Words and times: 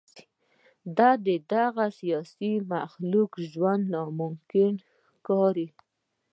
د 0.97 0.99
دغه 1.53 1.85
سیاسي 1.99 2.53
مخلوق 2.73 3.31
ژوند 3.51 3.83
ناممکن 3.93 4.73
ښکاري. 5.11 5.67